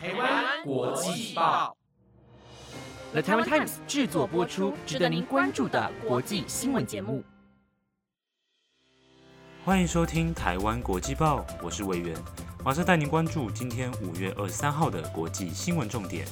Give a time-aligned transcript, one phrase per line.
[0.00, 1.76] 台湾国际报
[3.10, 7.24] ，The Taiwan Times 制作播出，值得您关注的国际新闻节目。
[9.64, 12.16] 欢迎收听台湾国际报，我是委员，
[12.64, 16.28] 马上带您关注今天五月二十三号的国际新闻重点。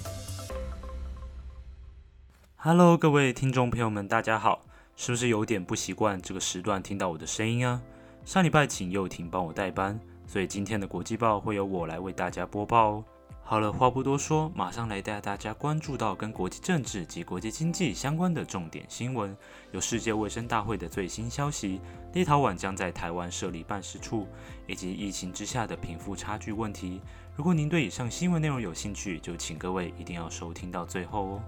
[2.54, 4.60] Hello，各位听众朋友们，大家好，
[4.94, 7.82] 是不是有点不习惯这个时段听到我的声音啊？
[8.24, 13.04] 上礼拜请又婷帮我代班，所以今天的国际报会由我来为大家播报哦。
[13.48, 19.36] 好了，话不多说，马上来带大家关注到跟国际政治及国际经济相关的重点新闻。
[19.70, 21.80] 有世界卫生大会的最新消息，
[22.12, 24.26] 立陶宛将在台湾设立办事处，
[24.66, 27.00] 以及疫情之下的贫富差距问题。
[27.36, 31.42] 如果您对以上新闻内容有兴趣，就请各位一定要收听到最后哦。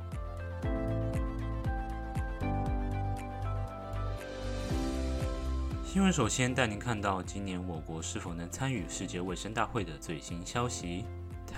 [5.85, 11.05] 新闻首先带您看到今年我国是否能参与世界卫生大会的最新消息。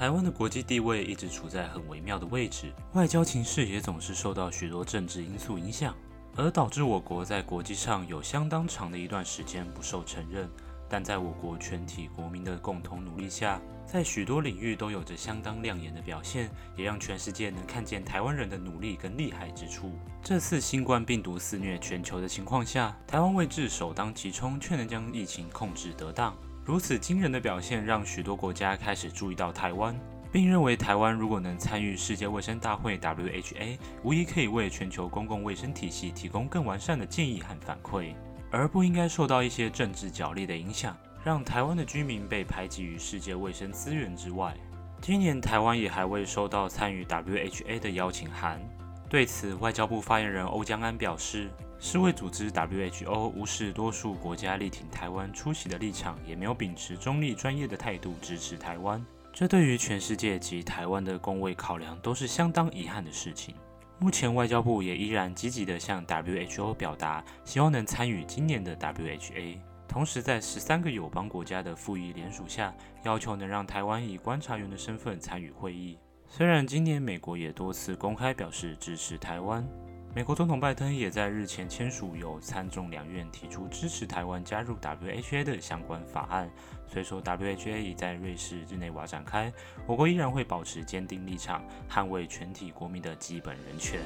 [0.01, 5.95] 台湾的国际地位一直处在很微妙的位置，外交情势也总是受到许多政治因素影响，
[6.37, 10.49] 而导致我国在国际上有相当长的一段时间不受承认。
[10.89, 19.93] 但在我国全体国民的共同努力下，在许多领域都有着相当亮眼的表现，也让全世界能看见台湾人的努力跟厉害之处。
[20.23, 26.35] 这次新冠病毒肆虐全球的情况下，台湾位置首当其冲，却能将疫情控制得当。
[26.71, 29.93] 如此惊人的表现，让许多国家开始注意到台湾，
[30.31, 38.15] 并认为台湾如果能参与世界卫生大会 （WHA），无疑可以为全球公共卫生体系提供更完善的建议和反馈，
[38.53, 44.57] 而不应该受到一些政治角力的影响，让台湾的居民被排挤于世界卫生资源之外。
[45.01, 48.61] 今年台湾也还未收到参与 WHA 的邀请函。
[49.09, 51.51] 对此，外交部发言人欧江安表示。
[51.83, 63.55] 世卫组织 WHO 无视多数国家力挺台湾出席的立场，也没有秉持中立专业的态度支持台湾，这对于全世界及台湾的公卫考量都是相当遗憾的事情。
[63.99, 69.59] 目前外交部也依然积极地向 WHO 表达，希望能参与今年的 WHA，
[69.89, 72.75] 同时在十三个友邦国家的复议联署下，
[73.05, 75.99] 要求能让台湾以观察员的身份参与会议。
[76.29, 79.67] 虽然今年美国也多次公开表示支持台湾。
[80.13, 86.51] 美国总统拜登也在日前签署由参众两院提出支持台湾加入 WHA 的相关法案。
[86.89, 89.53] 虽说 WHA 已在瑞士日内瓦展开，
[89.87, 94.01] 我国依然会保持坚定立场，捍卫全体国民的基本人权。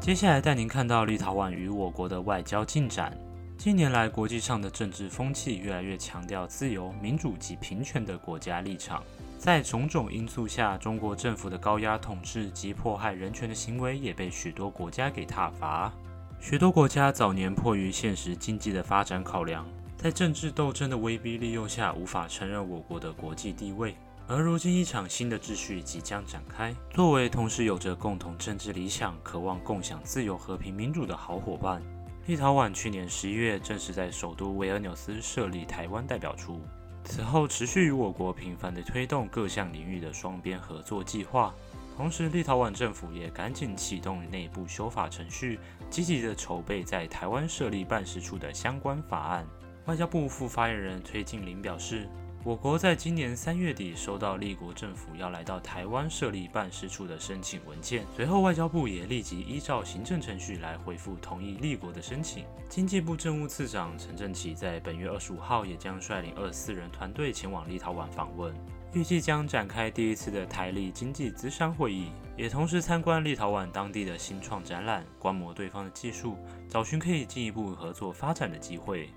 [0.00, 3.12] 接下来带您看到立陶宛与我国的外交进展。
[3.58, 9.02] 近年来，国际上的政治风气越来越强调自由、民主及平权的国家立场。
[9.36, 15.92] 在种种因素下，中国政府的高压统治及迫害人权的行为也被许多国家给挞伐。
[16.38, 19.66] 许多国家早年迫于现实经济的发展考量，
[19.96, 23.96] 在政治斗争的威逼利诱下，无法承认我国的国际地位。
[24.28, 26.72] 而如今，一场新的秩序即将展开。
[26.92, 31.82] 作为同时有着共同政治理想、渴望共享自由、和平、民主的好伙伴。
[32.28, 36.60] 立陶宛去年十一月正式在首都维尔纽斯设立台湾代表处，
[37.02, 41.54] 此后持续与我国频繁地推动各项领域的双边合作计划。
[41.96, 45.58] 同时，立陶宛政府也赶紧启动内部修法程序，
[45.88, 49.46] 积极地筹备在台湾设立办事处的相关法案。
[49.86, 52.06] 外交部副发言人崔静林表示。
[52.44, 62.44] 我国在今年三月底收到立国政府要来到台湾设立办事处的申请文件，随后外交部也立即依照行政程序来回复同意立国的申请。
[62.68, 68.54] 经济部政务次长陈振奇在本月二十五号也将率领二四人团队前往立陶宛访问，
[68.94, 72.06] 预计将展开第一次的台立经济资商会议，
[72.36, 76.38] 也同时参观立陶宛当地的新创展览，观摩对方的技术，
[76.68, 79.10] 找寻可以进一步合作发展的机会。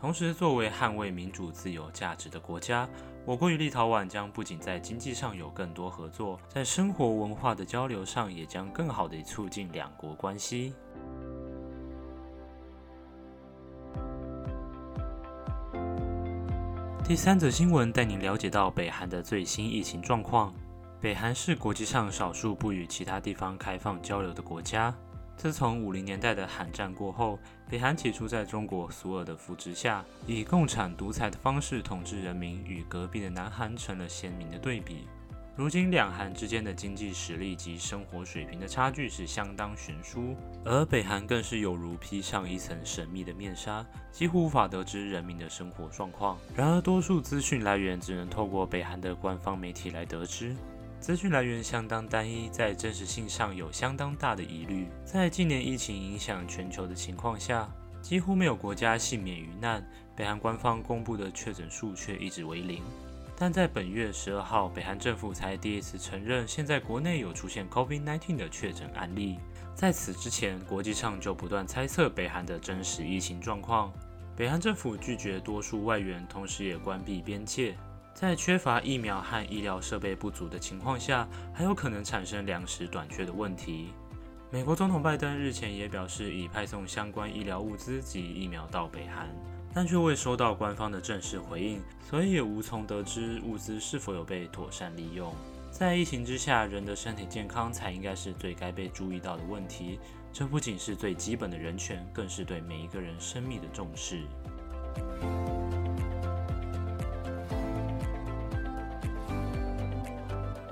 [0.00, 2.88] 同时，作为捍卫民主自由价值的国家，
[3.26, 10.72] 我国与立陶宛将不仅在经济上有更多合作，在生活文化的交流上也将更好地促进两国关系。
[17.02, 20.54] 第三则新闻带您了解到北韩的最新疫情状况。
[21.00, 24.94] 北韩是国际上少数不与其他地方开放交流的国家。
[25.38, 27.38] 自从五零年代的韩战过后，
[27.70, 35.06] 北韩起初在中国苏俄的扶持下，以共产独裁的方式统治人民，与隔壁的南韩成了鲜明的对比。
[35.54, 46.36] 如今，两韩之间的经济实力及生活水平的差距是相当悬殊，而北韩更是有如披上一层神秘的面纱，几乎无法得知人民的生活状况。
[46.56, 50.56] 然而，多数资讯来源只能透过北韩的官方媒体来得知。
[51.00, 54.88] 资讯来源相当单一，在真实性上有相当大的疑虑。
[55.04, 57.68] 在近年疫情影响全球的情况下，
[58.02, 59.82] 几乎没有国家幸免于难。
[60.14, 62.82] 北韩官方公布的确诊数却一直为零。
[63.36, 69.38] 但在本月十二号，北韩政府才第一次承认现在国内有出现 COVID-19 的确诊案例。
[69.74, 73.92] 在此之前，国际上就不断猜测北韩的真实疫情状况。
[74.36, 77.76] 北韩政府拒绝多数外援，同时也关闭边界。
[78.20, 83.90] 在缺乏疫苗和医疗设备不足的情况下，还有可能产生粮食短缺的问题。
[84.50, 89.28] 美国总统拜登日前也表示，已派送相关医疗物资及疫苗到北韩。
[89.72, 91.80] 但却未收到官方的正式回应，
[92.10, 95.32] 所以也无从得知物资是否有被妥善利用。
[95.70, 100.00] 在疫情之下，人的身体健康才应该是最该被注意到的问题。
[100.32, 104.22] 这不仅是最基本的人权，更是对每一个人生命的重视。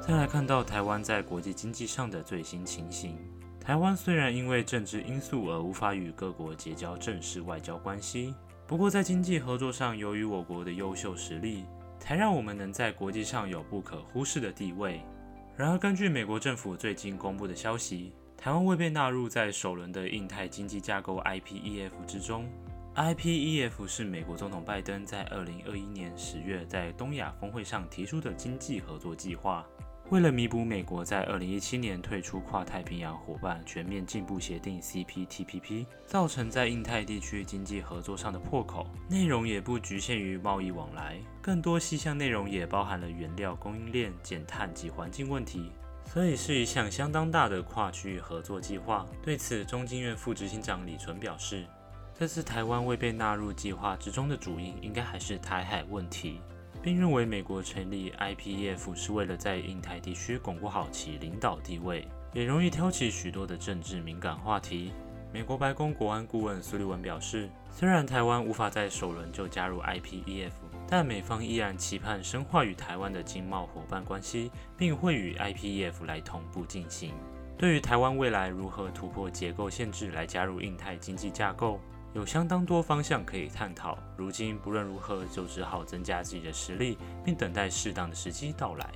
[0.06, 3.18] 再来看到台湾在国际经济上的最新情形。
[3.58, 8.32] 台湾虽然因为政治因素而无法与各国结交正式外交关系。
[8.68, 11.64] 不过，在经济合作上，由于我国的优秀实力，
[11.98, 15.00] 才让我们能在国际上有不可忽视的地位。
[15.56, 22.48] 然而，根据美国政府最近公布的消息，台湾未被纳入在首轮的印太经济架构 （IPEF） 之中。
[22.94, 29.66] IPEF 是美国总统拜登在2021年10月在东亚峰会上提出的经济合作计划。
[30.10, 45.72] 为了弥补美国在二零一七年退出跨太平洋伙伴全面进步协定 （CPTPP） 造成在印太地区经济合作上的破口，内容也不局限于贸易往来，更多细项内容也包含了原料供应链、减碳及环境问题，
[46.04, 49.04] 所以是一项相当大的跨区域合作计划。
[49.24, 51.66] 对此，中经院副执行长李纯表示，
[52.16, 56.40] 这次台湾未被纳入计划之中的主因，应该还是台海问题。
[56.86, 64.92] 并认为美国成立 IPEF 是为了在印太地区巩固好其领导地位，也容易挑起许多的政治敏感话题。
[65.32, 70.52] 美国白宫国安顾问苏利文表示，虽然台湾无法在首轮就加入 IPEF，
[70.86, 77.12] 但美方依然期盼深化与台湾的经贸伙伴关系，并会与 IPEF 来同步进行。
[77.58, 81.80] 对于台湾未来如何突破结构限制来加入印太经济架构，
[82.16, 88.90] 有相当多方向可以探讨，如今不论如何，就只好增加自己的实力，并等待适当的时机到来。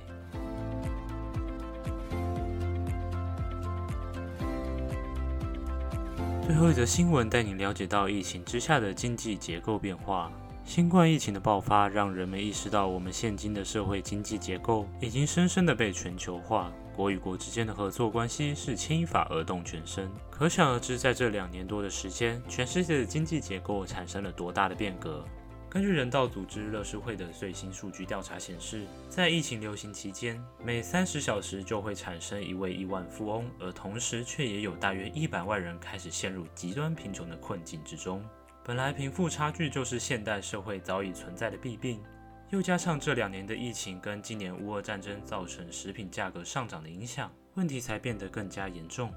[6.43, 10.31] 最后一则新闻带你了解到疫情之下的经济结构变化。
[10.65, 16.71] 新冠疫情的爆发，让人们意识到我们现今的社会经济结构已经深深的被全球化。
[16.95, 25.25] 国与国之间的合作关系是牵一发而动全身，可想而知，在这两年多的时间，全世界的经济结构产生了多大的变革。
[25.69, 38.21] 根据人道组织乐视会的最新数据调查显示，在疫情流行期间，每三十小时就会产生一位亿万富翁，而同时却也有大约一百万人开始陷入极端贫穷的困境之中。
[38.65, 42.03] 本来贫富差距就是现代社会早已存在的弊病。
[42.51, 49.09] 又加上这两年的疫情跟今年乌俄战争造成食品价格上涨的影响，问题才变得更加严重。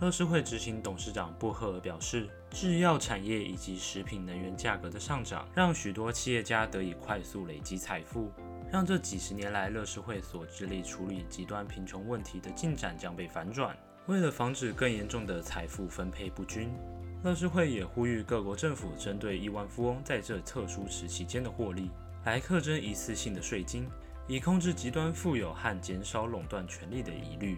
[0.00, 8.32] 乐视会执行董事长布赫尔表示，制药产业以及食品能源价格的上涨，让许多企业家得以快速累积财富，
[8.72, 13.76] 让这几十年来乐视会所致力处理极端贫穷问题的进展将被反转。
[14.06, 16.72] 为了防止更严重的财富分配不均，
[17.22, 21.90] 乐视会也呼吁各国政府针对亿万富翁在这特殊时期间的获利。
[22.28, 23.88] 来课征一次性的税金，
[24.26, 27.56] 以控制极端富有和减少垄断权力的疑虑。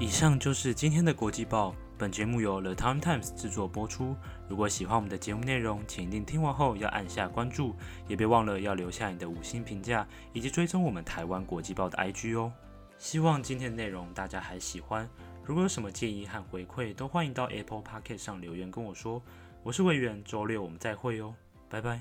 [0.00, 1.72] 以上就是今天的国际报。
[1.96, 4.16] 本节目由 The Time Times 制作播出。
[4.48, 7.76] 如果喜欢我们的节目内容，请一定听完后要按下关注，
[8.08, 12.52] 也别忘了要留下你的五星评价，以及追踪我们台湾国际报的 IG 哦。
[12.98, 15.08] 希望今天的内容大家还喜欢。
[15.44, 19.20] 如果有什么建议和回馈，都欢迎到 Apple p o c k e t 上留言跟我说。
[19.64, 21.34] 我是魏源，周六我们再会哦，
[21.68, 22.00] 拜拜。